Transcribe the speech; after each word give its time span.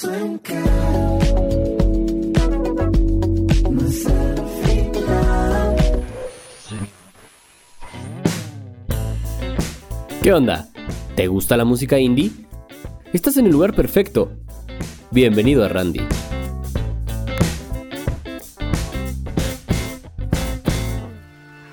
¿Qué 0.00 0.06
onda? 10.32 10.68
¿Te 11.16 11.26
gusta 11.26 11.56
la 11.56 11.64
música 11.64 11.98
indie? 11.98 12.30
Estás 13.12 13.38
en 13.38 13.46
el 13.46 13.52
lugar 13.52 13.74
perfecto. 13.74 14.30
Bienvenido 15.10 15.64
a 15.64 15.68
Randy. 15.68 16.06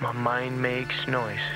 My 0.02 0.14
mind 0.14 0.60
makes 0.60 0.96
noises. 1.08 1.55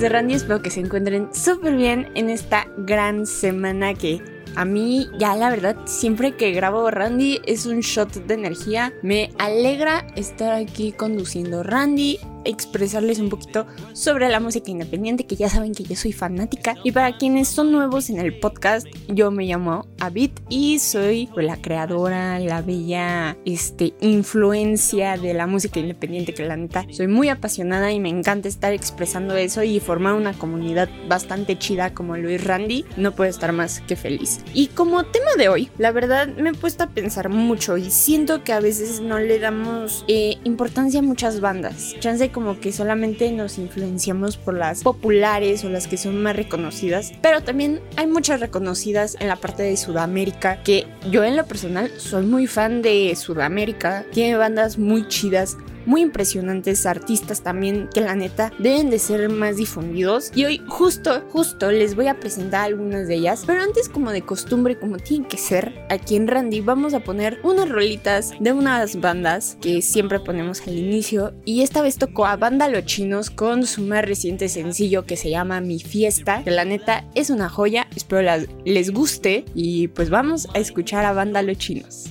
De 0.00 0.08
Randy? 0.08 0.34
Espero 0.34 0.62
que 0.62 0.70
se 0.70 0.80
encuentren 0.80 1.28
súper 1.34 1.74
bien 1.74 2.10
en 2.14 2.30
esta 2.30 2.68
gran 2.76 3.26
semana 3.26 3.94
que 3.94 4.22
a 4.54 4.64
mí 4.64 5.08
ya 5.18 5.34
la 5.34 5.50
verdad 5.50 5.76
siempre 5.86 6.36
que 6.36 6.52
grabo 6.52 6.90
Randy 6.90 7.40
es 7.46 7.66
un 7.66 7.80
shot 7.80 8.12
de 8.12 8.34
energía. 8.34 8.92
Me 9.02 9.30
alegra 9.38 10.06
estar 10.14 10.52
aquí 10.52 10.92
conduciendo 10.92 11.62
Randy, 11.62 12.20
expresarles 12.44 13.18
un 13.18 13.28
poquito 13.28 13.66
sobre 13.92 14.28
la 14.28 14.40
música 14.40 14.70
independiente 14.70 15.26
que 15.26 15.36
ya 15.36 15.48
saben 15.48 15.74
que 15.74 15.84
yo 15.84 15.96
soy 15.96 16.12
fanática. 16.12 16.76
Y 16.84 16.92
para 16.92 17.16
quienes 17.16 17.48
son 17.48 17.72
nuevos 17.72 18.10
en 18.10 18.18
el 18.18 18.38
podcast, 18.38 18.86
yo 19.08 19.30
me 19.30 19.44
llamo 19.44 19.86
Abit 20.00 20.40
y 20.48 20.78
soy 20.78 21.28
la 21.36 21.56
creadora, 21.56 22.38
la 22.38 22.62
bella 22.62 23.36
este, 23.44 23.94
influencia 24.00 25.16
de 25.16 25.34
la 25.34 25.46
música 25.46 25.80
independiente 25.80 26.34
que 26.34 26.46
la 26.46 26.56
neta 26.56 26.86
soy 26.90 27.08
muy 27.08 27.28
apasionada 27.28 27.92
y 27.92 28.00
me 28.00 28.08
encanta 28.08 28.48
estar 28.48 28.72
expresando 28.72 29.36
eso 29.36 29.62
y 29.62 29.80
formar 29.80 30.14
una 30.14 30.32
comunidad 30.32 30.88
bastante 31.08 31.58
chida 31.58 31.94
como 31.94 32.16
Luis 32.16 32.42
Randy. 32.44 32.84
No 32.96 33.12
puedo 33.12 33.30
estar 33.30 33.52
más 33.52 33.80
que 33.80 33.96
feliz. 33.96 34.40
Y 34.54 34.68
como 34.68 35.04
tema 35.04 35.32
de 35.36 35.48
hoy, 35.48 35.70
la 35.78 35.92
verdad 35.92 36.28
me 36.28 36.50
he 36.50 36.54
puesto 36.54 36.84
a 36.84 36.88
pensar 36.88 37.28
mucho 37.28 37.76
y 37.76 37.90
siento 37.90 38.44
que 38.44 38.52
a 38.52 38.60
veces 38.60 39.00
no 39.00 39.18
le 39.18 39.38
damos 39.38 40.04
eh, 40.08 40.36
importancia 40.44 41.00
a 41.00 41.02
muchas 41.02 41.40
bandas. 41.40 41.94
Chance 42.00 42.27
como 42.30 42.60
que 42.60 42.72
solamente 42.72 43.30
nos 43.32 43.58
influenciamos 43.58 44.36
por 44.36 44.54
las 44.54 44.82
populares 44.82 45.64
o 45.64 45.68
las 45.68 45.86
que 45.86 45.96
son 45.96 46.22
más 46.22 46.36
reconocidas, 46.36 47.12
pero 47.22 47.42
también 47.42 47.80
hay 47.96 48.06
muchas 48.06 48.40
reconocidas 48.40 49.16
en 49.20 49.28
la 49.28 49.36
parte 49.36 49.62
de 49.62 49.76
Sudamérica 49.76 50.62
que 50.62 50.86
yo 51.10 51.24
en 51.24 51.36
lo 51.36 51.46
personal 51.46 51.90
soy 51.96 52.26
muy 52.26 52.46
fan 52.46 52.82
de 52.82 53.14
Sudamérica. 53.16 54.04
Tiene 54.12 54.36
bandas 54.36 54.78
muy 54.78 55.06
chidas 55.08 55.56
muy 55.88 56.02
impresionantes 56.02 56.84
artistas 56.84 57.42
también 57.42 57.88
que 57.92 58.02
la 58.02 58.14
neta 58.14 58.52
deben 58.58 58.90
de 58.90 58.98
ser 58.98 59.28
más 59.30 59.56
difundidos. 59.56 60.30
Y 60.34 60.44
hoy 60.44 60.62
justo 60.68 61.24
justo 61.30 61.72
les 61.72 61.96
voy 61.96 62.08
a 62.08 62.20
presentar 62.20 62.66
algunas 62.66 63.08
de 63.08 63.14
ellas. 63.14 63.44
Pero 63.46 63.62
antes 63.62 63.88
como 63.88 64.12
de 64.12 64.22
costumbre 64.22 64.78
como 64.78 64.98
tiene 64.98 65.26
que 65.26 65.38
ser 65.38 65.86
aquí 65.88 66.16
en 66.16 66.28
Randy 66.28 66.60
vamos 66.60 66.92
a 66.92 67.00
poner 67.00 67.40
unas 67.42 67.68
rolitas 67.68 68.32
de 68.38 68.52
unas 68.52 69.00
bandas 69.00 69.56
que 69.62 69.80
siempre 69.80 70.20
ponemos 70.20 70.60
al 70.60 70.76
inicio. 70.76 71.32
Y 71.46 71.62
esta 71.62 71.80
vez 71.80 71.96
tocó 71.96 72.26
a 72.26 72.36
Banda 72.36 72.68
Chinos 72.84 73.30
con 73.30 73.66
su 73.66 73.80
más 73.80 74.04
reciente 74.04 74.50
sencillo 74.50 75.04
que 75.04 75.16
se 75.16 75.30
llama 75.30 75.60
Mi 75.62 75.78
Fiesta 75.78 76.42
que 76.44 76.50
la 76.50 76.66
neta 76.66 77.06
es 77.14 77.30
una 77.30 77.48
joya. 77.48 77.88
Espero 77.96 78.46
les 78.66 78.90
guste. 78.92 79.46
Y 79.54 79.88
pues 79.88 80.10
vamos 80.10 80.48
a 80.54 80.58
escuchar 80.58 81.06
a 81.06 81.12
Banda 81.12 81.40
Los 81.42 81.56
Chinos 81.56 82.10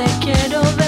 te 0.00 0.06
quiero 0.20 0.62
ver 0.76 0.79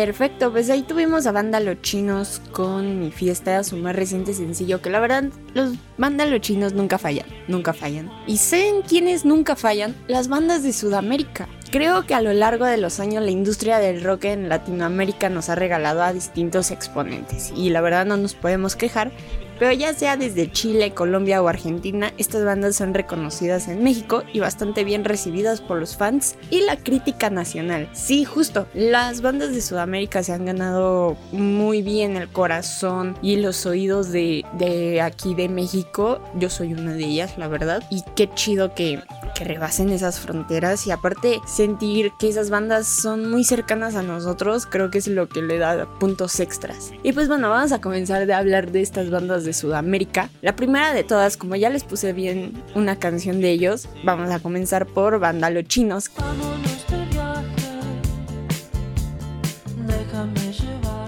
Perfecto, 0.00 0.50
pues 0.50 0.70
ahí 0.70 0.80
tuvimos 0.80 1.26
a 1.26 1.32
Banda 1.32 1.60
Los 1.60 1.82
Chinos 1.82 2.40
con 2.52 3.00
Mi 3.00 3.10
Fiesta, 3.10 3.62
su 3.62 3.76
más 3.76 3.94
reciente 3.94 4.32
sencillo, 4.32 4.80
que 4.80 4.88
la 4.88 4.98
verdad 4.98 5.24
los 5.52 5.74
Banda 5.98 6.24
Los 6.24 6.40
Chinos 6.40 6.72
nunca 6.72 6.96
fallan, 6.96 7.26
nunca 7.48 7.74
fallan. 7.74 8.10
¿Y 8.26 8.38
saben 8.38 8.80
quiénes 8.80 9.26
nunca 9.26 9.56
fallan? 9.56 9.94
Las 10.08 10.28
bandas 10.28 10.62
de 10.62 10.72
Sudamérica. 10.72 11.50
Creo 11.70 12.06
que 12.06 12.14
a 12.14 12.22
lo 12.22 12.32
largo 12.32 12.64
de 12.64 12.78
los 12.78 12.98
años 12.98 13.22
la 13.22 13.30
industria 13.30 13.78
del 13.78 14.02
rock 14.02 14.24
en 14.24 14.48
Latinoamérica 14.48 15.28
nos 15.28 15.50
ha 15.50 15.54
regalado 15.54 16.02
a 16.02 16.14
distintos 16.14 16.70
exponentes 16.70 17.52
y 17.54 17.68
la 17.68 17.82
verdad 17.82 18.06
no 18.06 18.16
nos 18.16 18.32
podemos 18.32 18.76
quejar, 18.76 19.12
pero 19.60 19.72
ya 19.72 19.92
sea 19.92 20.16
desde 20.16 20.50
Chile, 20.50 20.94
Colombia 20.94 21.42
o 21.42 21.46
Argentina, 21.48 22.14
estas 22.16 22.46
bandas 22.46 22.76
son 22.76 22.94
reconocidas 22.94 23.68
en 23.68 23.84
México 23.84 24.24
y 24.32 24.40
bastante 24.40 24.84
bien 24.84 25.04
recibidas 25.04 25.60
por 25.60 25.78
los 25.78 25.98
fans 25.98 26.36
y 26.48 26.62
la 26.62 26.78
crítica 26.78 27.28
nacional. 27.28 27.86
Sí, 27.92 28.24
justo, 28.24 28.66
las 28.72 29.20
bandas 29.20 29.52
de 29.52 29.60
Sudamérica 29.60 30.22
se 30.22 30.32
han 30.32 30.46
ganado 30.46 31.18
muy 31.30 31.82
bien 31.82 32.16
el 32.16 32.30
corazón 32.30 33.18
y 33.20 33.36
los 33.36 33.66
oídos 33.66 34.10
de, 34.10 34.46
de 34.54 35.02
aquí 35.02 35.34
de 35.34 35.50
México. 35.50 36.22
Yo 36.36 36.48
soy 36.48 36.72
una 36.72 36.94
de 36.94 37.04
ellas, 37.04 37.36
la 37.36 37.48
verdad. 37.48 37.82
Y 37.90 38.02
qué 38.16 38.30
chido 38.34 38.74
que, 38.74 39.02
que 39.34 39.44
rebasen 39.44 39.90
esas 39.90 40.20
fronteras 40.20 40.86
y 40.86 40.90
aparte 40.90 41.40
sentir 41.46 42.12
que 42.18 42.30
esas 42.30 42.48
bandas 42.48 42.86
son 42.86 43.30
muy 43.30 43.44
cercanas 43.44 43.94
a 43.94 44.02
nosotros, 44.02 44.64
creo 44.64 44.90
que 44.90 44.98
es 44.98 45.06
lo 45.06 45.28
que 45.28 45.42
le 45.42 45.58
da 45.58 45.86
puntos 45.98 46.40
extras. 46.40 46.92
Y 47.02 47.12
pues 47.12 47.28
bueno, 47.28 47.50
vamos 47.50 47.72
a 47.72 47.80
comenzar 47.82 48.26
de 48.26 48.32
hablar 48.32 48.70
de 48.70 48.80
estas 48.80 49.10
bandas 49.10 49.44
de 49.44 49.49
Sudamérica. 49.52 50.30
La 50.42 50.56
primera 50.56 50.92
de 50.92 51.04
todas, 51.04 51.36
como 51.36 51.56
ya 51.56 51.70
les 51.70 51.84
puse 51.84 52.12
bien 52.12 52.62
una 52.74 52.98
canción 52.98 53.40
de 53.40 53.50
ellos, 53.50 53.88
vamos 54.04 54.30
a 54.30 54.40
comenzar 54.40 54.86
por 54.86 55.18
Banda 55.18 55.50
Los 55.50 55.64
Chinos, 55.64 56.10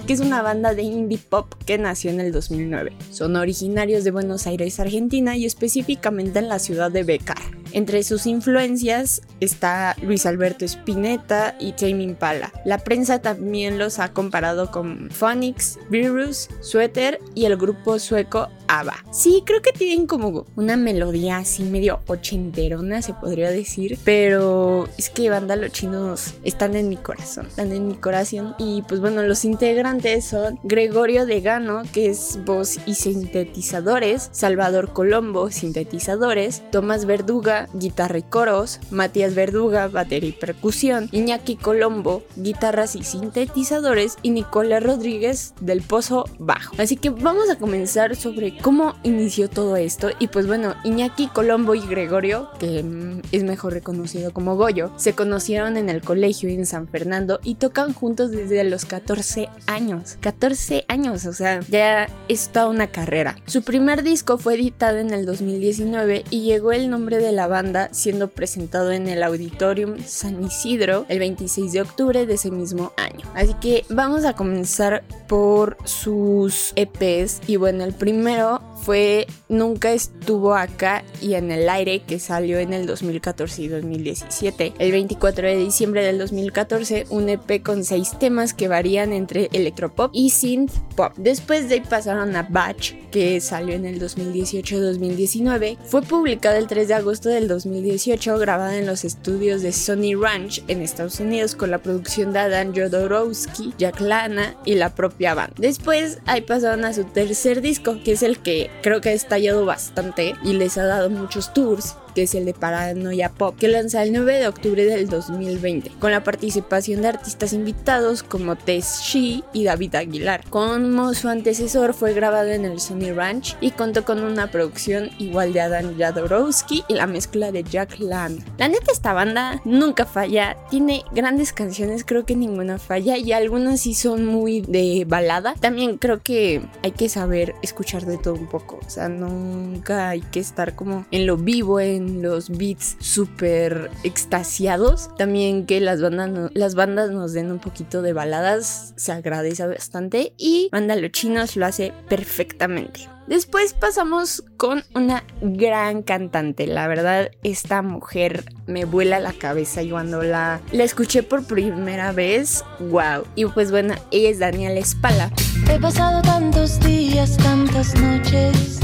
que 0.07 0.13
es 0.13 0.21
una 0.21 0.43
banda 0.43 0.75
de 0.75 0.83
indie 0.83 1.19
pop 1.19 1.55
que 1.65 1.79
nació 1.79 2.11
en 2.11 2.21
el 2.21 2.33
2009. 2.33 2.93
Son 3.11 3.37
originarios 3.37 4.05
de 4.05 4.11
Buenos 4.11 4.47
Aires, 4.47 4.81
Argentina 4.81 5.37
y 5.37 5.47
específicamente 5.47 6.39
en 6.39 6.49
la 6.49 6.59
ciudad 6.59 6.91
de 6.91 7.05
Becar. 7.05 7.62
Entre 7.73 8.03
sus 8.03 8.27
influencias 8.27 9.23
está 9.41 9.97
Luis 10.03 10.27
Alberto 10.27 10.65
Spinetta 10.65 11.57
y 11.59 11.73
Tame 11.73 12.03
Impala. 12.03 12.53
La 12.65 12.79
prensa 12.79 13.21
también 13.21 13.79
los 13.79 13.99
ha 13.99 14.13
comparado 14.13 14.71
con 14.71 15.09
Phonics, 15.11 15.79
Virus, 15.89 16.49
Sweater 16.61 17.19
y 17.35 17.47
el 17.47 17.57
grupo 17.57 17.99
sueco 17.99 18.49
ABBA. 18.69 19.05
Sí, 19.11 19.43
creo 19.45 19.61
que 19.63 19.73
tienen 19.73 20.07
como 20.07 20.47
una 20.57 20.77
melodía 20.77 21.39
así 21.39 21.65
medio 21.65 22.01
ochenterona, 22.07 23.03
se 23.03 23.15
podría 23.15 23.51
decir, 23.51 23.99
pero 24.05 24.89
es 24.97 25.11
que 25.11 25.31
banda 25.31 25.57
los 25.57 25.73
chinos 25.73 26.35
están 26.45 26.77
en 26.77 26.89
mi 26.89 26.97
corazón, 26.97 27.47
están 27.47 27.73
en 27.73 27.89
mi 27.89 27.95
corazón 27.95 28.55
y 28.59 28.83
pues 28.83 29.01
bueno, 29.01 29.23
los 29.23 29.45
integrantes 29.45 30.25
son 30.25 30.59
Gregorio 30.63 31.27
Degano, 31.27 31.83
que 31.93 32.11
es 32.11 32.39
voz 32.45 32.79
y 32.87 32.95
sintetizadores, 32.95 34.29
Salvador 34.33 34.93
Colombo, 34.93 35.51
sintetizadores, 35.51 36.63
Tomás 36.71 37.05
Verduga, 37.05 37.62
guitarra 37.75 38.19
y 38.19 38.23
coros, 38.23 38.81
Matías 38.91 39.35
Verduga, 39.35 39.89
batería 39.89 40.31
y 40.31 40.33
percusión, 40.33 41.09
Iñaki 41.13 41.57
Colombo, 41.57 42.23
guitarras 42.37 42.97
y 42.97 43.03
sintetizadores 43.03 44.17
y 44.23 44.31
Nicola 44.31 44.81
Rodríguez 44.81 45.55
del 45.61 45.83
Pozo 45.83 46.25
Bajo. 46.39 46.75
Así 46.79 46.97
que 46.97 47.11
vamos 47.11 47.51
a 47.51 47.57
comenzar 47.57 48.17
sobre 48.17 48.57
cómo 48.59 48.95
inició 49.03 49.49
todo 49.49 49.77
esto 49.77 50.11
y 50.19 50.29
pues 50.29 50.47
bueno, 50.47 50.75
Iñaki 50.85 51.29
Colombo 51.29 51.75
y 51.75 51.87
Gregorio, 51.87 52.51
que 52.59 52.83
mm, 52.83 53.23
es 53.33 53.45
mejor 53.45 53.73
reconocido 53.73 54.33
como 54.33 54.57
Goyo, 54.57 54.93
se 54.97 55.15
conocieron 55.15 55.77
en 55.77 55.89
el 55.89 56.01
colegio 56.03 56.49
en 56.49 56.67
San 56.67 56.89
Fernando 56.89 57.41
y 57.43 57.57
tocan 57.57 57.93
juntos 57.93 58.31
desde 58.31 58.65
los 58.65 58.85
14 58.85 59.49
años. 59.67 60.17
14 60.21 60.85
años, 60.89 61.27
o 61.27 61.33
sea, 61.33 61.61
ya 61.69 62.09
es 62.29 62.49
toda 62.49 62.69
una 62.69 62.89
carrera. 62.89 63.37
Su 63.47 63.63
primer 63.63 64.03
disco 64.03 64.39
fue 64.39 64.55
editado 64.55 64.99
en 64.99 65.13
el 65.13 65.27
2019 65.27 66.25
y 66.31 66.43
llegó 66.43 66.73
el 66.73 66.91
nombre 66.91 67.19
de 67.19 67.33
la 67.33 67.47
banda 67.53 67.89
siendo 67.93 68.29
presentado 68.29 68.91
en 68.91 69.07
el 69.07 69.23
Auditorium 69.23 69.99
San 70.05 70.43
Isidro 70.43 71.07
el 71.09 71.21
26 71.21 71.73
de 71.73 71.83
octubre 71.83 72.27
de 72.27 72.35
ese 72.35 72.51
mismo 72.51 72.93
año. 72.97 73.25
Así 73.35 73.55
que 73.55 73.85
vamos 73.89 74.25
a 74.25 74.33
comenzar 74.33 75.05
por 75.29 75.77
sus 75.85 76.73
EPs 76.75 77.41
y 77.47 77.57
bueno, 77.57 77.85
el 77.85 77.93
primero 77.93 78.61
fue 78.83 79.27
Nunca 79.53 79.93
estuvo 79.93 80.55
acá 80.55 81.05
y 81.21 81.35
en 81.35 81.51
el 81.51 81.69
aire 81.69 82.01
que 82.01 82.19
salió 82.19 82.59
en 82.59 82.73
el 82.73 82.87
2014 82.87 83.61
y 83.61 83.69
2017. 83.69 84.73
El 84.79 84.93
24 84.93 85.47
de 85.47 85.57
diciembre 85.57 86.03
del 86.03 86.17
2014 86.17 87.05
un 87.11 87.29
EP 87.29 87.63
con 87.63 87.85
seis 87.85 88.19
temas 88.19 88.55
que 88.55 88.69
varían 88.69 89.13
entre 89.13 89.51
electropop 89.53 90.11
y 90.15 90.31
synth 90.31 90.73
pop. 90.97 91.13
Después 91.19 91.69
de 91.69 91.75
ahí 91.75 91.83
pasaron 91.83 92.35
a 92.35 92.45
Batch 92.45 92.95
que 93.11 93.43
salió 93.43 93.75
en 93.75 93.85
el 93.85 94.01
2018-2019. 94.01 95.77
Fue 95.85 96.01
publicado 96.01 96.57
el 96.57 96.67
3 96.67 96.89
de 96.89 96.95
agosto 96.95 97.29
del 97.29 97.47
2018 97.47 98.39
grabada 98.39 98.79
en 98.79 98.87
los 98.87 99.05
estudios 99.05 99.61
de 99.61 99.73
Sony 99.73 100.19
Ranch 100.19 100.65
en 100.69 100.81
Estados 100.81 101.21
Unidos 101.21 101.55
con 101.55 101.71
la 101.71 101.79
producción 101.79 102.33
de 102.33 102.39
Adam 102.39 102.75
Jodorowsky, 102.75 103.75
Jack 103.77 104.01
Lana 104.01 104.57
y 104.65 104.77
la 104.77 104.95
propia 104.95 105.35
banda. 105.35 105.55
Después 105.59 106.21
ahí 106.25 106.41
pasaron 106.41 106.87
a 106.87 106.95
su 106.95 107.05
tercer 107.05 107.61
disco 107.61 107.99
que 108.03 108.13
es 108.13 108.23
el 108.23 108.39
que 108.39 108.71
creo 108.81 109.01
que 109.01 109.11
ha 109.11 109.13
estallado 109.13 109.67
bastante 109.67 110.35
y 110.43 110.55
les 110.55 110.79
ha 110.79 110.85
dado 110.85 111.11
muchos 111.11 111.53
tours 111.53 111.97
que 112.15 112.25
es 112.25 112.35
el 112.35 112.45
de 112.45 112.55
Paranoia 112.55 113.31
Pop, 113.31 113.57
que 113.59 113.69
lanza 113.69 114.03
el 114.03 114.13
9 114.13 114.39
de 114.39 114.49
octubre 114.49 114.85
del 114.85 115.09
2020, 115.09 115.93
con 115.99 116.11
la 116.11 116.25
participación 116.25 117.03
de 117.03 117.09
artistas 117.09 117.53
invitados 117.53 118.23
como 118.23 118.57
Tess 118.57 119.01
Shee 119.03 119.45
y 119.53 119.65
David 119.65 119.95
Aguilar. 119.95 120.45
Como 120.51 121.15
su 121.15 121.29
antecesor 121.29 121.95
fue 121.95 122.15
grabado 122.15 122.49
en 122.49 122.65
el 122.65 122.81
Sony 122.81 123.13
Ranch 123.15 123.57
y 123.61 123.71
contó 123.71 124.05
con 124.05 124.23
una 124.23 124.51
producción 124.51 125.11
igual 125.19 125.53
de 125.53 125.61
Adam 125.61 125.97
Jadorowsky 125.97 126.85
y 126.89 126.95
la 126.95 127.07
mezcla 127.07 127.53
de 127.53 127.63
Jack 127.63 127.99
Land. 127.99 128.45
La 128.59 128.69
neta 128.69 128.93
esta 128.93 129.13
banda 129.13 129.61
nunca 129.65 130.07
falla, 130.07 130.57
tiene 130.71 131.03
grandes 131.13 131.53
canciones, 131.53 132.05
creo 132.05 132.25
que 132.25 132.37
ninguna 132.37 132.79
falla 132.79 133.17
y 133.17 133.33
algunas 133.33 133.81
sí 133.81 133.95
son 133.95 134.27
muy 134.27 134.61
de 134.61 135.05
balada. 135.07 135.55
También 135.55 135.99
creo 135.99 136.23
que 136.23 136.63
hay 136.83 136.93
que 136.93 137.09
saber 137.09 137.55
escuchar 137.63 138.07
de 138.07 138.19
todo 138.19 138.35
un 138.35 138.49
poco, 138.49 138.81
o 138.85 138.91
sea, 138.91 139.09
nunca 139.09 140.09
hay 140.09 140.21
que 140.21 140.41
estar 140.41 140.75
como 140.75 141.07
en 141.11 141.27
lo 141.27 141.37
vivo, 141.37 141.81
en 141.81 142.02
los 142.23 142.51
beats 142.51 142.97
súper 143.01 143.91
extasiados. 144.05 145.11
También 145.17 145.67
que 145.67 145.81
las 145.81 146.01
bandas, 146.01 146.51
las 146.55 146.75
bandas 146.75 147.11
nos 147.11 147.33
den 147.33 147.51
un 147.51 147.59
poquito 147.59 148.03
de 148.03 148.13
baladas 148.13 148.93
se 148.97 149.13
agradece 149.13 149.67
bastante 149.67 150.35
y 150.37 150.69
Banda 150.73 150.97
Chinos 151.11 151.57
lo 151.57 151.67
hace 151.67 151.93
perfectamente. 152.09 153.09
Después 153.27 153.73
pasamos 153.73 154.45
con 154.57 154.83
una 154.95 155.25
gran 155.41 156.03
cantante. 156.03 156.67
La 156.67 156.89
verdad, 156.89 157.31
esta 157.45 157.81
mujer 157.81 158.45
me 158.67 158.85
vuela 158.85 159.21
la 159.21 159.33
cabeza 159.33 159.83
y 159.83 159.91
cuando 159.91 160.23
la, 160.23 160.61
la 160.73 160.85
escuché 160.85 161.23
por 161.23 161.45
primera 161.45 162.13
vez, 162.13 162.65
wow. 162.81 163.25
Y 163.37 163.47
pues 163.47 163.71
bueno, 163.71 163.95
ella 164.11 164.29
es 164.29 164.39
Daniela 164.39 164.81
Espala. 164.81 165.31
He 165.71 165.79
pasado 165.79 166.21
tantos 166.23 166.81
días, 166.81 167.37
tantas 167.39 167.95
noches 167.95 168.81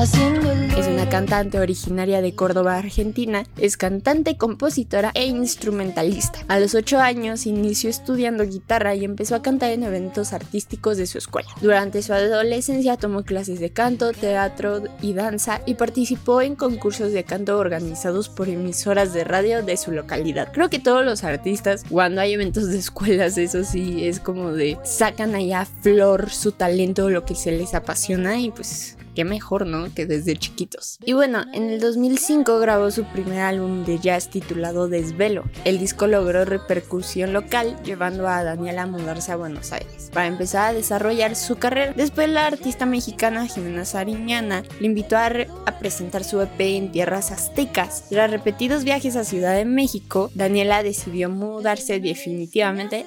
Es 0.00 0.86
una 0.86 1.08
cantante 1.08 1.58
originaria 1.58 2.22
de 2.22 2.32
Córdoba, 2.32 2.76
Argentina. 2.76 3.42
Es 3.56 3.76
cantante, 3.76 4.36
compositora 4.36 5.10
e 5.12 5.26
instrumentalista. 5.26 6.38
A 6.46 6.60
los 6.60 6.76
8 6.76 7.00
años 7.00 7.46
inició 7.46 7.90
estudiando 7.90 8.44
guitarra 8.44 8.94
y 8.94 9.04
empezó 9.04 9.34
a 9.34 9.42
cantar 9.42 9.72
en 9.72 9.82
eventos 9.82 10.32
artísticos 10.32 10.98
de 10.98 11.08
su 11.08 11.18
escuela. 11.18 11.48
Durante 11.60 12.00
su 12.02 12.12
adolescencia 12.12 12.96
tomó 12.96 13.24
clases 13.24 13.58
de 13.58 13.70
canto, 13.70 14.12
teatro 14.12 14.84
y 15.02 15.14
danza 15.14 15.62
y 15.66 15.74
participó 15.74 16.42
en 16.42 16.54
concursos 16.54 17.12
de 17.12 17.24
canto 17.24 17.58
organizados 17.58 18.28
por 18.28 18.48
emisoras 18.48 19.12
de 19.12 19.24
radio 19.24 19.64
de 19.64 19.76
su 19.76 19.90
localidad. 19.90 20.52
Creo 20.52 20.70
que 20.70 20.78
todos 20.78 21.04
los 21.04 21.24
artistas, 21.24 21.82
cuando 21.90 22.20
hay 22.20 22.34
eventos 22.34 22.68
de 22.68 22.78
escuelas, 22.78 23.36
eso 23.36 23.64
sí, 23.64 24.06
es 24.06 24.20
como 24.20 24.52
de 24.52 24.78
sacan 24.84 25.34
allá 25.34 25.62
a 25.62 25.66
flor 25.66 26.30
su 26.30 26.52
talento, 26.52 27.10
lo 27.10 27.24
que 27.24 27.34
se 27.34 27.50
les 27.50 27.74
apasiona 27.74 28.38
y 28.38 28.52
pues 28.52 28.97
mejor, 29.24 29.66
¿no? 29.66 29.92
Que 29.94 30.06
desde 30.06 30.36
chiquitos. 30.36 30.98
Y 31.04 31.12
bueno, 31.12 31.44
en 31.52 31.70
el 31.70 31.80
2005 31.80 32.58
grabó 32.58 32.90
su 32.90 33.04
primer 33.04 33.40
álbum 33.40 33.84
de 33.84 33.98
jazz 33.98 34.28
titulado 34.30 34.88
Desvelo. 34.88 35.44
El 35.64 35.78
disco 35.78 36.06
logró 36.06 36.44
repercusión 36.44 37.32
local, 37.32 37.76
llevando 37.84 38.28
a 38.28 38.42
Daniela 38.44 38.82
a 38.82 38.86
mudarse 38.86 39.32
a 39.32 39.36
Buenos 39.36 39.72
Aires 39.72 40.10
para 40.12 40.26
empezar 40.26 40.70
a 40.70 40.72
desarrollar 40.72 41.36
su 41.36 41.56
carrera. 41.56 41.92
Después 41.96 42.28
la 42.28 42.46
artista 42.46 42.86
mexicana 42.86 43.46
Jimena 43.46 43.84
Sariñana 43.84 44.62
le 44.80 44.86
invitó 44.86 45.16
a, 45.16 45.28
re- 45.28 45.48
a 45.66 45.78
presentar 45.78 46.24
su 46.24 46.40
EP 46.40 46.60
en 46.60 46.90
tierras 46.92 47.30
aztecas. 47.30 48.04
Tras 48.08 48.30
repetidos 48.30 48.84
viajes 48.84 49.16
a 49.16 49.24
Ciudad 49.24 49.54
de 49.54 49.64
México, 49.64 50.30
Daniela 50.34 50.82
decidió 50.82 51.28
mudarse 51.28 52.00
definitivamente 52.00 53.06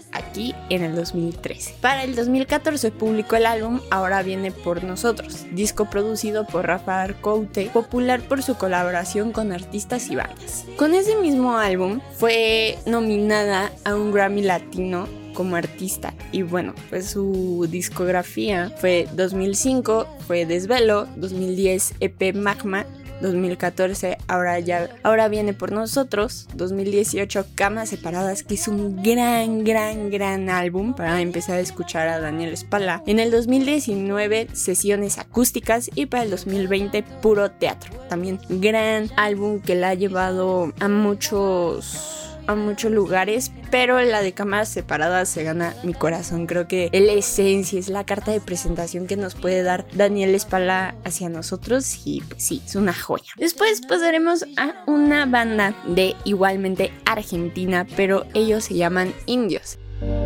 en 0.70 0.84
el 0.84 0.96
2013. 0.96 1.76
Para 1.82 2.04
el 2.04 2.16
2014 2.16 2.92
publicó 2.92 3.36
el 3.36 3.46
álbum 3.46 3.80
Ahora 3.90 4.24
viene 4.24 4.52
por 4.52 4.84
nosotros, 4.84 5.46
disco 5.52 5.90
producido 5.90 6.46
por 6.46 6.68
Rafa 6.68 7.02
Arcoute, 7.02 7.70
popular 7.74 8.22
por 8.22 8.44
su 8.44 8.56
colaboración 8.56 9.32
con 9.32 9.52
artistas 9.52 10.10
y 10.10 10.16
bandas. 10.16 10.66
Con 10.78 10.94
ese 10.94 11.16
mismo 11.18 11.58
álbum 11.58 12.00
fue 12.18 12.78
nominada 12.86 13.72
a 13.84 13.96
un 13.96 14.12
Grammy 14.12 14.42
Latino 14.42 15.08
como 15.34 15.56
artista. 15.56 16.14
Y 16.32 16.44
bueno, 16.44 16.74
pues 16.90 17.10
su 17.10 17.68
discografía 17.70 18.72
fue 18.78 19.08
2005, 19.14 20.08
fue 20.28 20.46
Desvelo, 20.46 21.08
2010 21.16 21.96
EP 22.00 22.36
Magma, 22.36 22.86
2014 23.22 24.18
ahora 24.28 24.60
ya 24.60 24.90
ahora 25.04 25.28
viene 25.28 25.54
por 25.54 25.72
nosotros 25.72 26.48
2018 26.56 27.46
Camas 27.56 27.90
separadas 27.90 28.44
que 28.44 28.56
es 28.56 28.68
un 28.68 29.02
gran 29.02 29.64
gran 29.64 30.10
gran 30.10 30.50
álbum 30.50 30.94
para 30.94 31.22
empezar 31.22 31.58
a 31.58 31.62
escuchar 31.62 32.08
a 32.08 32.20
Daniel 32.20 32.56
Spala 32.58 33.04
en 33.06 33.20
el 33.20 33.32
2019 33.32 34.50
sesiones 34.54 35.18
acústicas 35.18 35.90
y 35.96 36.06
para 36.06 36.24
el 36.24 36.32
2020 36.32 37.04
puro 37.22 37.52
teatro. 37.52 37.92
También 38.10 38.40
gran 38.50 39.10
álbum 39.16 39.62
que 39.62 39.76
la 39.76 39.90
ha 39.90 39.94
llevado 39.94 40.74
a 40.80 40.88
muchos 40.88 42.21
a 42.52 42.56
muchos 42.56 42.92
lugares, 42.92 43.52
pero 43.70 44.02
la 44.02 44.22
de 44.22 44.34
cámaras 44.34 44.70
separadas 44.70 45.30
se 45.30 45.44
gana 45.44 45.76
mi 45.84 45.94
corazón. 45.94 46.48
Creo 46.48 46.68
que 46.68 46.90
es 46.92 47.02
la 47.02 47.14
esencia, 47.14 47.80
es 47.80 47.90
la 47.90 48.06
carta 48.06 48.32
de 48.32 48.42
presentación 48.42 49.08
que 49.08 49.18
nos 49.18 49.36
puede 49.36 49.64
dar 49.64 49.86
Daniel 49.94 50.36
Espala 50.36 50.96
hacia 51.04 51.30
nosotros 51.30 52.02
y 52.06 52.22
pues 52.22 52.44
sí, 52.44 52.62
es 52.66 52.76
una 52.76 52.94
joya. 52.94 53.32
Después 53.38 53.82
pasaremos 53.82 54.46
a 54.58 54.84
una 54.88 55.26
banda 55.26 55.76
de 55.88 56.16
igualmente 56.24 56.92
Argentina, 57.06 57.88
pero 57.96 58.26
ellos 58.34 58.66
se 58.66 58.76
llaman 58.76 59.14
Indios. 59.26 59.78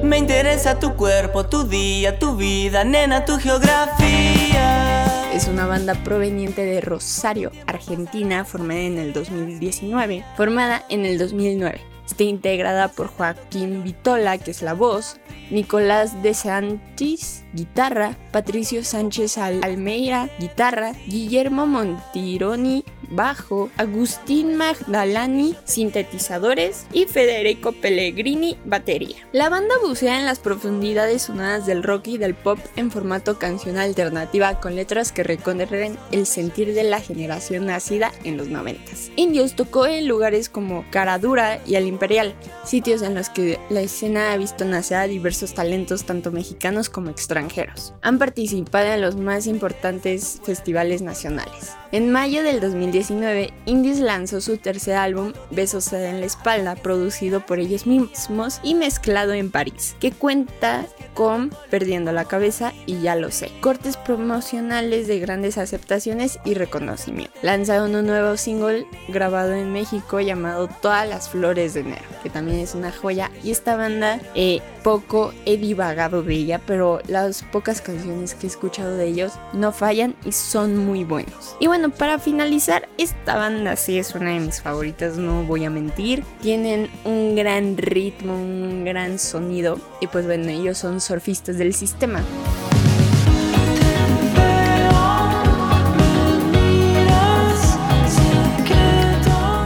Me 0.04 0.18
interesa 0.18 0.80
tu 0.80 0.96
cuerpo, 0.96 1.48
tu 1.48 1.64
día, 1.64 2.18
tu 2.18 2.38
vida, 2.38 2.84
nena, 2.84 3.26
tu 3.26 3.38
geografía. 3.38 5.06
Es 5.34 5.50
una 5.50 5.66
banda 5.66 5.96
proveniente 5.96 6.64
de 6.64 6.80
Rosario, 6.80 7.52
Argentina, 7.68 8.46
formada 8.46 8.80
en 8.80 8.98
el 8.98 9.12
2019, 9.12 10.24
formada 10.38 10.86
en 10.90 11.06
el 11.06 11.18
2009. 11.18 11.95
Está 12.06 12.24
integrada 12.24 12.90
por 12.90 13.08
Joaquín 13.08 13.84
Vitola, 13.84 14.38
que 14.38 14.52
es 14.52 14.62
la 14.62 14.74
voz, 14.74 15.18
Nicolás 15.52 16.22
de 16.24 16.34
Santis, 16.34 17.44
guitarra, 17.54 18.18
Patricio 18.32 18.84
Sánchez 18.84 19.38
Al- 19.38 19.64
Almeida, 19.64 20.30
guitarra, 20.40 20.94
Guillermo 21.08 21.66
Montironi, 21.68 22.84
bajo, 23.10 23.70
Agustín 23.78 24.56
Magdalani, 24.58 25.56
sintetizadores 25.66 26.86
y 26.92 27.06
Federico 27.06 27.72
Pellegrini, 27.72 28.58
batería. 28.66 29.18
La 29.32 29.50
banda 29.50 29.76
bucea 29.86 30.20
en 30.20 30.26
las 30.26 30.40
profundidades 30.40 31.24
sonadas 31.24 31.66
del 31.66 31.84
rock 31.84 32.08
y 32.08 32.18
del 32.18 32.34
pop 32.36 32.58
en 32.76 32.90
formato 32.92 33.38
canción 33.38 33.78
alternativa 33.78 34.60
con 34.60 34.76
letras 34.76 35.12
que 35.12 35.24
recorren 35.24 35.98
el 36.12 36.26
sentir 36.26 36.74
de 36.74 36.84
la 36.84 37.00
generación 37.00 37.68
nacida 37.68 38.12
en 38.24 38.38
los 38.38 38.48
noventas. 38.48 39.12
Indios 39.16 39.56
tocó 39.56 39.86
en 39.86 40.08
lugares 40.08 40.50
como 40.50 40.84
Caradura 40.90 41.60
y 41.66 41.76
el 41.76 41.86
Imperial, 41.88 42.34
sitios 42.66 43.02
en 43.04 43.14
los 43.14 43.30
que 43.30 43.60
la 43.70 43.82
escena 43.82 44.32
ha 44.34 44.38
visto 44.38 44.66
nacer 44.66 44.98
a 44.98 45.08
diversos 45.08 45.35
talentos 45.54 46.06
tanto 46.06 46.32
mexicanos 46.32 46.90
como 46.90 47.10
extranjeros. 47.10 47.94
Han 48.02 48.18
participado 48.20 48.94
en 48.94 49.02
los 49.02 49.16
más 49.16 49.48
importantes 49.48 50.40
festivales 50.44 51.02
nacionales. 51.02 51.76
En 51.96 52.12
mayo 52.12 52.44
del 52.44 52.60
2019, 52.60 53.54
Indies 53.66 54.02
lanzó 54.02 54.42
su 54.42 54.58
tercer 54.58 54.98
álbum, 54.98 55.32
Besos 55.50 55.94
en 55.94 56.20
la 56.20 56.26
espalda, 56.26 56.76
producido 56.76 57.46
por 57.46 57.58
ellos 57.58 57.88
mismos 57.88 58.60
y 58.64 58.76
mezclado 58.76 59.32
en 59.32 59.50
París, 59.50 59.96
que 60.02 60.12
cuenta 60.12 60.88
con 61.14 61.52
Perdiendo 61.70 62.12
la 62.12 62.26
cabeza 62.26 62.74
y 62.86 63.00
Ya 63.00 63.16
lo 63.16 63.32
sé, 63.32 63.50
cortes 63.62 63.96
promocionales 63.96 65.08
de 65.08 65.20
grandes 65.20 65.58
aceptaciones 65.58 66.38
y 66.44 66.56
reconocimiento. 66.56 67.32
Lanzaron 67.42 67.96
un 67.96 68.08
nuevo 68.08 68.36
single 68.36 68.86
grabado 69.08 69.54
en 69.54 69.72
México 69.72 70.20
llamado 70.20 70.68
Todas 70.82 71.08
las 71.08 71.30
flores 71.30 71.76
de 71.76 71.80
enero, 71.80 72.04
que 72.22 72.30
también 72.30 72.60
es 72.60 72.76
una 72.76 72.92
joya 72.92 73.32
y 73.42 73.52
esta 73.52 73.78
banda 73.78 74.20
eh, 74.36 74.60
poco 74.84 75.34
he 75.46 75.56
divagado 75.56 76.24
de 76.24 76.34
ella, 76.34 76.60
pero 76.68 77.00
las 77.08 77.44
pocas 77.44 77.80
canciones 77.80 78.36
que 78.36 78.48
he 78.48 78.50
escuchado 78.50 78.98
de 78.98 79.08
ellos 79.08 79.32
no 79.54 79.72
fallan 79.72 80.14
y 80.26 80.34
son 80.34 80.78
muy 80.78 81.06
buenos. 81.06 81.56
Y 81.62 81.68
bueno, 81.68 81.85
para 81.90 82.20
finalizar, 82.20 82.88
esta 82.98 83.36
banda 83.36 83.76
sí 83.76 83.98
es 83.98 84.16
una 84.16 84.32
de 84.32 84.40
mis 84.40 84.62
favoritas, 84.62 85.18
no 85.18 85.44
voy 85.44 85.66
a 85.66 85.70
mentir. 85.70 86.24
Tienen 86.42 86.90
un 87.04 87.36
gran 87.36 87.78
ritmo, 87.78 88.36
un 88.36 88.86
gran 88.86 89.20
sonido 89.20 89.80
y 90.02 90.08
pues 90.08 90.26
bueno, 90.26 90.50
ellos 90.50 90.78
son 90.78 91.02
surfistas 91.02 91.58
del 91.58 91.74
sistema. 91.74 92.22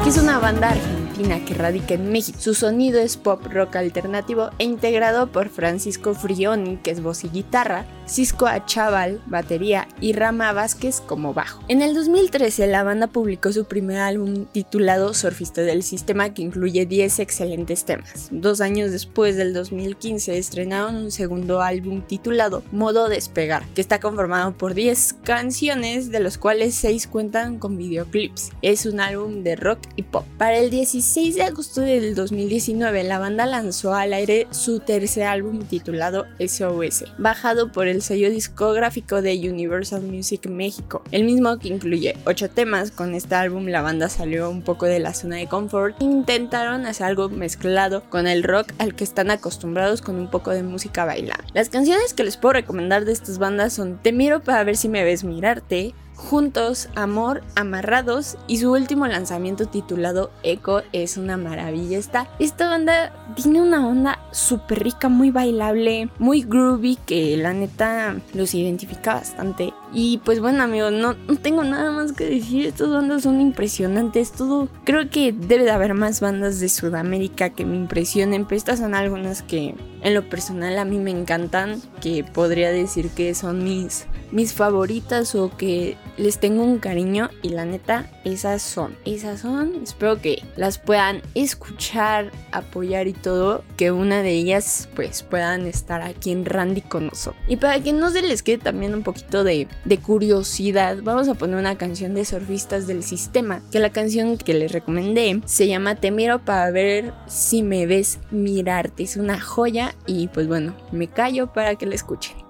que 0.04 0.10
es 0.10 0.18
una 0.18 0.40
banda 0.40 0.70
argentina 0.70 0.99
que 1.20 1.54
radica 1.54 1.96
en 1.96 2.14
México. 2.14 2.40
Su 2.40 2.54
sonido 2.54 2.98
es 2.98 3.18
pop 3.18 3.46
rock 3.52 3.76
alternativo 3.76 4.52
e 4.58 4.64
integrado 4.64 5.28
por 5.28 5.50
Francisco 5.50 6.14
Frioni, 6.14 6.78
que 6.78 6.92
es 6.92 7.04
voz 7.04 7.26
y 7.26 7.30
guitarra, 7.30 7.86
Cisco 8.08 8.48
Achaval, 8.48 9.22
batería 9.28 9.88
y 10.00 10.14
Rama 10.14 10.54
Vázquez 10.54 11.02
como 11.02 11.34
bajo. 11.34 11.62
En 11.68 11.82
el 11.82 11.94
2013 11.94 12.68
la 12.68 12.84
banda 12.84 13.08
publicó 13.08 13.52
su 13.52 13.66
primer 13.66 13.98
álbum 13.98 14.46
titulado 14.46 15.14
Surfista 15.14 15.62
del 15.62 15.84
Sistema 15.84 16.34
que 16.34 16.42
incluye 16.42 16.86
10 16.86 17.20
excelentes 17.20 17.84
temas. 17.84 18.30
Dos 18.32 18.62
años 18.62 18.92
después 18.92 19.36
del 19.36 19.54
2015 19.54 20.38
estrenaron 20.38 20.96
un 20.96 21.12
segundo 21.12 21.62
álbum 21.62 22.02
titulado 22.02 22.64
Modo 22.72 23.10
Despegar, 23.10 23.66
que 23.76 23.82
está 23.82 24.00
conformado 24.00 24.54
por 24.54 24.74
10 24.74 25.18
canciones 25.24 26.12
de 26.12 26.22
los 26.22 26.38
cuales 26.38 26.76
6 26.76 27.08
cuentan 27.08 27.60
con 27.60 27.78
videoclips. 27.78 28.52
Es 28.62 28.86
un 28.86 29.02
álbum 29.02 29.44
de 29.44 29.58
rock 29.58 29.80
y 29.98 30.04
pop. 30.04 30.26
Para 30.38 30.58
el 30.58 30.70
16 31.10 31.36
de 31.36 31.42
agosto 31.42 31.82
del 31.82 32.14
2019 32.14 33.04
la 33.04 33.18
banda 33.18 33.48
lanzó 33.48 33.96
al 33.96 34.14
aire 34.14 34.46
su 34.52 34.80
tercer 34.80 35.24
álbum 35.24 35.64
titulado 35.64 36.28
SOS, 36.38 37.06
bajado 37.18 37.72
por 37.72 37.88
el 37.88 38.04
sello 38.04 38.30
discográfico 38.30 39.24
de 39.24 39.50
Universal 39.50 40.04
Music 40.04 40.46
México, 40.46 41.02
el 41.10 41.24
mismo 41.24 41.58
que 41.58 41.70
incluye 41.70 42.16
8 42.28 42.52
temas. 42.52 42.92
Con 42.92 43.16
este 43.16 43.34
álbum 43.34 43.66
la 43.66 43.82
banda 43.82 44.08
salió 44.08 44.52
un 44.52 44.62
poco 44.62 44.86
de 44.86 45.00
la 45.00 45.16
zona 45.16 45.38
de 45.38 45.48
confort, 45.48 46.00
intentaron 46.00 46.86
hacer 46.86 47.08
algo 47.08 47.28
mezclado 47.28 48.04
con 48.12 48.28
el 48.28 48.44
rock 48.44 48.72
al 48.78 48.94
que 48.94 49.04
están 49.04 49.32
acostumbrados 49.32 50.04
con 50.04 50.16
un 50.16 50.30
poco 50.30 50.52
de 50.52 50.62
música 50.62 51.06
bailable. 51.06 51.48
Las 51.56 51.70
canciones 51.70 52.14
que 52.14 52.24
les 52.24 52.38
puedo 52.38 52.54
recomendar 52.54 53.06
de 53.06 53.14
estas 53.14 53.40
bandas 53.40 53.74
son 53.74 53.98
Te 53.98 54.12
miro 54.12 54.44
para 54.44 54.64
ver 54.64 54.78
si 54.78 54.90
me 54.90 55.04
ves 55.04 55.24
mirarte, 55.24 55.96
Juntos, 56.20 56.90
Amor, 56.96 57.42
Amarrados 57.56 58.38
y 58.46 58.58
su 58.58 58.74
último 58.74 59.08
lanzamiento 59.08 59.68
titulado 59.68 60.32
Echo 60.44 60.84
es 60.92 61.16
una 61.16 61.38
maravilla. 61.38 61.98
Esta, 61.98 62.30
esta 62.40 62.70
banda 62.70 63.14
tiene 63.36 63.62
una 63.62 63.88
onda 63.88 64.20
súper 64.32 64.84
rica, 64.84 65.08
muy 65.08 65.32
bailable, 65.32 66.10
muy 66.20 66.42
groovy 66.42 66.98
que 66.98 67.38
la 67.38 67.54
neta 67.54 68.18
los 68.34 68.54
identifica 68.54 69.16
bastante. 69.16 69.74
Y 69.94 70.20
pues 70.20 70.40
bueno 70.42 70.62
amigos, 70.62 70.92
no, 70.92 71.14
no 71.14 71.36
tengo 71.38 71.64
nada 71.64 71.90
más 71.90 72.12
que 72.12 72.26
decir, 72.26 72.68
estas 72.68 72.90
bandas 72.90 73.24
son 73.24 73.40
impresionantes, 73.42 74.34
todo 74.34 74.68
creo 74.84 75.10
que 75.10 75.32
debe 75.32 75.64
de 75.64 75.72
haber 75.72 75.94
más 75.94 76.20
bandas 76.20 76.60
de 76.60 76.70
Sudamérica 76.70 77.52
que 77.52 77.66
me 77.66 77.78
impresionen, 77.78 78.46
pero 78.46 78.58
estas 78.58 78.80
son 78.80 78.94
algunas 78.94 79.42
que 79.42 79.74
en 80.02 80.14
lo 80.14 80.30
personal 80.30 80.78
a 80.78 80.86
mí 80.86 81.00
me 81.00 81.12
encantan, 81.12 81.82
que 82.02 82.24
podría 82.24 82.70
decir 82.72 83.10
que 83.10 83.34
son 83.34 83.64
mis 83.64 84.06
mis 84.32 84.54
favoritas 84.54 85.36
o 85.36 85.56
que 85.56 85.98
les 86.18 86.40
tengo 86.40 86.64
un 86.64 86.80
cariño 86.80 87.30
y 87.42 87.50
la 87.50 87.66
neta 87.66 88.10
esas 88.26 88.62
son 88.62 88.96
esas 89.06 89.42
son. 89.42 89.82
Espero 89.84 90.22
que 90.22 90.44
las 90.56 90.78
puedan 90.78 91.22
escuchar 91.36 92.32
apoyar 92.52 93.08
y 93.08 93.14
todo 93.14 93.64
que 93.78 93.92
una 93.92 94.22
de 94.22 94.32
ellas 94.32 94.90
pues 94.96 95.24
puedan 95.24 95.66
estar 95.66 96.02
aquí 96.02 96.32
en 96.32 96.46
Randy 96.46 96.82
con 96.82 97.08
nosotros. 97.08 97.42
Y 97.48 97.58
para 97.58 97.82
que 97.82 97.94
no 97.94 98.10
se 98.10 98.22
les 98.22 98.44
quede 98.44 98.58
también 98.58 98.94
un 98.94 99.04
poquito 99.04 99.44
de, 99.44 99.68
de 99.86 99.98
curiosidad 99.98 100.98
vamos 101.02 101.28
a 101.28 101.34
poner 101.34 101.58
una 101.58 101.78
canción 101.78 102.14
de 102.14 102.26
surfistas 102.26 102.88
del 102.88 103.04
sistema 103.04 103.62
que 103.72 103.80
la 103.80 103.92
canción 103.92 104.38
que 104.38 104.54
les 104.54 104.72
recomendé 104.72 105.42
se 105.46 105.68
llama 105.68 105.96
Te 105.96 106.12
miro 106.12 106.40
para 106.40 106.72
ver 106.72 107.14
si 107.28 107.64
me 107.64 107.86
ves 107.86 108.20
mirarte. 108.32 109.04
Es 109.04 109.18
una 109.18 109.40
joya 109.40 109.96
y 110.06 110.28
pues 110.28 110.48
bueno 110.48 110.76
me 110.92 111.08
callo 111.08 111.52
para 111.54 111.76
que 111.76 111.86
la 111.86 111.96
escuchen 111.96 112.49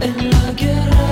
and 0.00 0.34
I 0.34 0.52
get 0.52 0.92
up. 0.94 1.07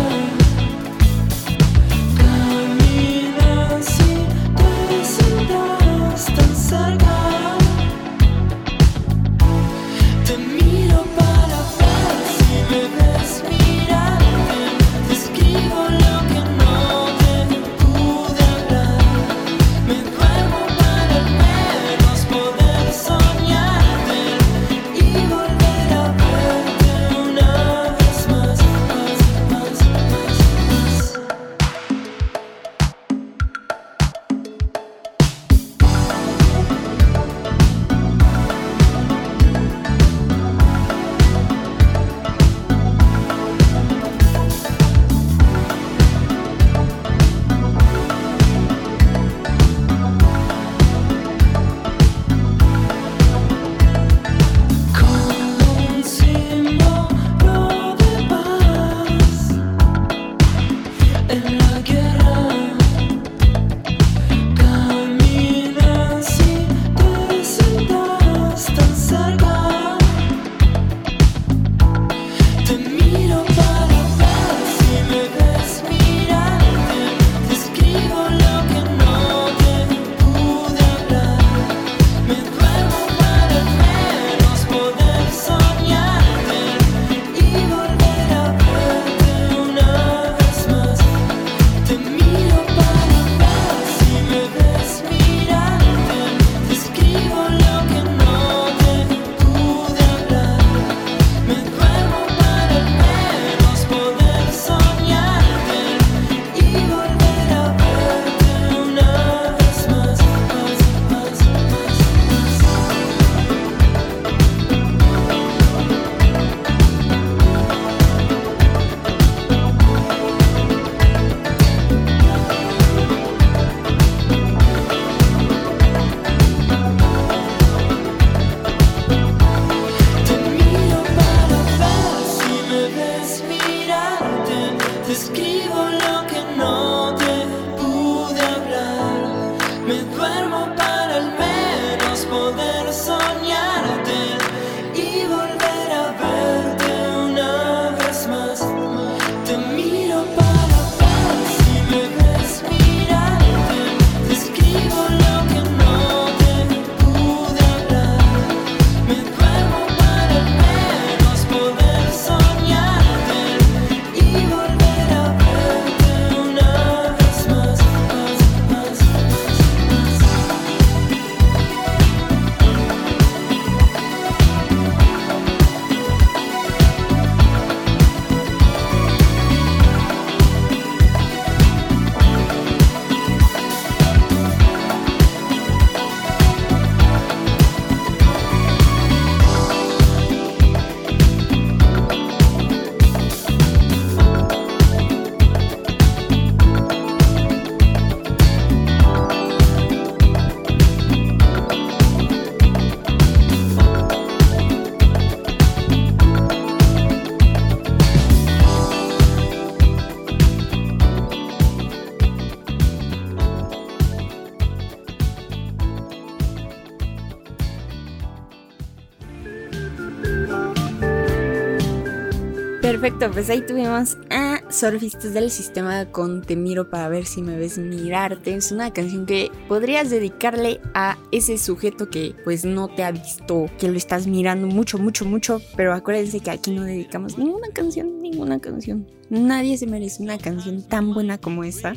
Perfecto, 223.16 223.34
pues 223.34 223.48
ahí 223.48 223.62
tuvimos 223.62 224.18
a 224.28 224.60
Surfistas 224.70 225.32
del 225.32 225.50
Sistema 225.50 226.04
con 226.04 226.42
Te 226.42 226.54
miro 226.54 226.90
para 226.90 227.08
ver 227.08 227.24
si 227.24 227.40
me 227.40 227.56
ves 227.56 227.78
mirarte. 227.78 228.54
Es 228.54 228.72
una 228.72 228.92
canción 228.92 229.24
que 229.24 229.50
podrías 229.68 230.10
dedicarle 230.10 230.82
a 230.92 231.16
ese 231.32 231.56
sujeto 231.56 232.10
que 232.10 232.34
pues 232.44 232.66
no 232.66 232.88
te 232.88 233.04
ha 233.04 233.12
visto, 233.12 233.70
que 233.78 233.88
lo 233.88 233.96
estás 233.96 234.26
mirando 234.26 234.66
mucho, 234.66 234.98
mucho, 234.98 235.24
mucho. 235.24 235.62
Pero 235.76 235.94
acuérdense 235.94 236.40
que 236.40 236.50
aquí 236.50 236.72
no 236.72 236.82
dedicamos 236.82 237.38
ninguna 237.38 237.68
canción, 237.72 238.20
ninguna 238.20 238.60
canción. 238.60 239.06
Nadie 239.30 239.78
se 239.78 239.86
merece 239.86 240.22
una 240.22 240.36
canción 240.36 240.86
tan 240.86 241.14
buena 241.14 241.38
como 241.38 241.64
esta. 241.64 241.94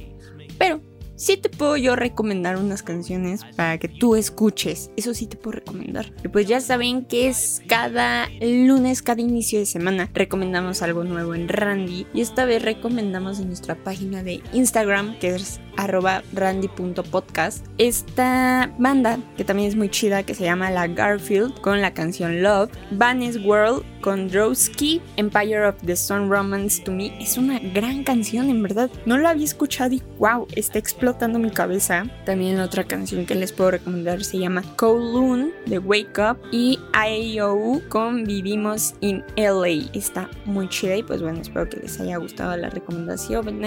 Pero 0.58 0.80
sí 1.20 1.36
te 1.36 1.50
puedo 1.50 1.76
yo 1.76 1.96
recomendar 1.96 2.58
unas 2.58 2.82
canciones 2.82 3.42
para 3.56 3.78
que 3.78 3.90
tú 3.90 4.16
escuches. 4.16 4.90
Eso 4.96 5.14
sí 5.14 5.28
te 5.28 5.36
puedo 5.36 5.58
recomendar. 5.58 6.12
Y 6.24 6.30
pues 6.30 6.48
ya 6.48 6.62
saben 6.62 7.06
que 7.06 7.28
es 7.28 7.62
cada 7.68 8.30
lunes, 8.42 9.02
cada 9.02 9.22
inicio 9.22 9.60
de 9.60 9.66
semana, 9.66 10.10
recomendamos 10.14 10.82
algo 10.82 11.04
nuevo 11.04 11.36
en 11.36 11.50
Randy. 11.50 12.08
Y 12.14 12.22
esta 12.22 12.46
vez 12.46 12.64
recomendamos 12.64 13.40
en 13.40 13.48
nuestra 13.48 13.76
página 13.76 14.24
de 14.24 14.42
Instagram, 14.54 15.20
que 15.20 15.36
es 15.36 15.60
arroba 15.76 16.24
randy.podcast, 16.34 17.66
esta 17.78 18.74
banda 18.78 19.18
que 19.38 19.46
también 19.46 19.70
es 19.70 19.78
muy 19.78 19.90
chida, 19.90 20.24
que 20.24 20.34
se 20.34 20.44
llama 20.44 20.72
La 20.72 20.88
Garfield, 20.88 21.62
con 21.62 21.82
la 21.82 21.94
canción 21.94 22.42
Love, 22.42 22.70
Vanes 22.92 23.44
World 23.46 23.84
con 24.02 24.30
Drowski, 24.30 25.02
Empire 25.18 25.68
of 25.68 25.76
the 25.86 25.96
Sun 25.96 26.30
Romance 26.30 26.82
to 26.84 26.92
Me. 26.92 27.14
Es 27.22 27.38
una 27.38 27.60
gran 27.60 28.04
canción, 28.04 28.50
en 28.50 28.64
verdad. 28.64 28.90
No 29.06 29.18
la 29.18 29.32
había 29.32 29.44
escuchado 29.44 29.94
y 29.94 30.02
wow, 30.18 30.48
está 30.56 30.80
explotando 30.80 31.09
mi 31.40 31.50
cabeza. 31.50 32.06
También 32.26 32.60
otra 32.60 32.84
canción 32.84 33.26
que 33.26 33.36
les 33.36 33.52
puedo 33.52 33.72
recomendar 33.72 34.24
se 34.24 34.40
llama 34.40 34.64
Kowloon 34.76 35.52
de 35.66 35.80
Wake 35.80 36.20
Up 36.20 36.38
y 36.52 36.80
IOU 36.94 37.82
con 37.90 38.24
Vivimos 38.26 38.94
in 39.02 39.24
LA. 39.36 39.90
Está 39.94 40.30
muy 40.46 40.70
chida 40.70 40.98
y 40.98 41.04
pues 41.04 41.22
bueno, 41.22 41.42
espero 41.42 41.68
que 41.70 41.78
les 41.78 42.00
haya 42.00 42.18
gustado 42.18 42.56
la 42.58 42.70
recomendación. 42.70 43.60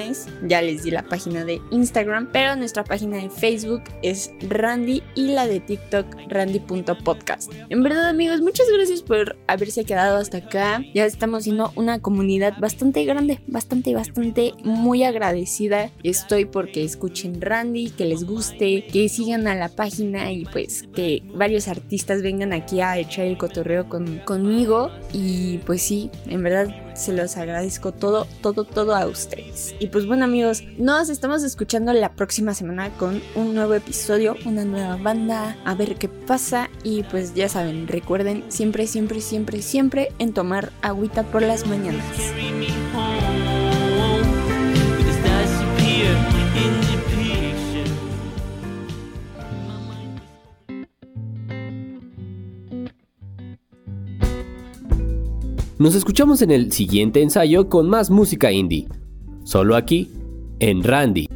Ya 0.46 0.62
les 0.62 0.85
di 0.85 0.90
la 0.90 1.02
página 1.02 1.44
de 1.44 1.61
Instagram, 1.70 2.28
pero 2.33 2.57
nuestra 2.57 2.85
página 2.85 3.16
de 3.16 3.31
Facebook 3.31 3.83
es 4.02 4.31
Randy 4.48 5.02
y 5.14 5.28
la 5.28 5.46
de 5.46 5.61
TikTok 5.61 6.07
randy.podcast. 6.28 7.52
En 7.68 7.83
verdad 7.83 8.09
amigos, 8.09 8.40
muchas 8.40 8.66
gracias 8.72 9.02
por 9.02 9.37
haberse 9.46 9.85
quedado 9.85 10.18
hasta 10.18 10.38
acá. 10.38 10.83
Ya 10.94 11.05
estamos 11.05 11.44
siendo 11.44 11.72
una 11.76 12.00
comunidad 12.00 12.55
bastante 12.59 13.05
grande, 13.05 13.40
bastante, 13.46 13.94
bastante 13.94 14.52
muy 14.64 15.05
agradecida. 15.05 15.90
Estoy 16.02 16.44
porque 16.44 16.85
escuchen 16.85 17.32
Randy, 17.40 17.90
que 17.90 18.05
les 18.05 18.25
guste, 18.25 18.87
que 18.87 19.09
sigan 19.09 19.47
a 19.47 19.55
la 19.55 19.68
página 19.68 20.33
y 20.33 20.45
pues 20.45 20.85
que 20.95 21.23
varios 21.35 21.68
artistas 21.68 22.23
vengan 22.23 22.53
aquí 22.53 22.81
a 22.81 22.99
echar 22.99 23.27
el 23.27 23.38
cotorreo 23.38 23.88
con, 23.88 24.18
conmigo. 24.21 24.90
Y 25.12 25.59
pues 25.59 25.83
sí, 25.83 26.11
en 26.27 26.42
verdad 26.42 26.68
se 26.95 27.12
los 27.12 27.37
agradezco 27.37 27.92
todo, 27.92 28.27
todo, 28.40 28.64
todo 28.64 28.95
a 28.95 29.07
ustedes. 29.07 29.75
Y 29.79 29.88
pues 29.88 30.07
bueno 30.07 30.25
amigos, 30.25 30.62
nos 30.79 31.09
estamos 31.09 31.42
escuchando 31.42 31.92
la 31.92 32.12
próxima 32.12 32.55
semana 32.55 32.90
con 32.97 33.23
un 33.35 33.55
nuevo 33.55 33.75
episodio, 33.75 34.37
una 34.45 34.64
nueva 34.64 34.97
banda, 34.97 35.57
a 35.64 35.75
ver 35.75 35.97
qué 35.97 36.09
pasa. 36.09 36.71
Y 36.85 37.03
pues 37.05 37.35
ya 37.35 37.49
saben, 37.49 37.88
recuerden 37.88 38.45
siempre, 38.49 38.87
siempre, 38.87 39.21
siempre, 39.21 39.62
siempre 39.62 40.09
en 40.18 40.33
tomar 40.33 40.73
agüita 40.83 41.23
por 41.25 41.42
las 41.42 41.66
mañanas. 41.66 42.05
Nos 55.83 55.97
escuchamos 55.97 56.42
en 56.42 56.53
el 56.53 56.71
siguiente 56.71 57.23
ensayo 57.23 57.68
con 57.68 57.88
más 57.90 58.09
música 58.09 58.53
indie. 58.53 58.87
Solo 59.42 59.75
aquí, 59.75 60.12
en 60.61 60.85
Randy. 60.85 61.29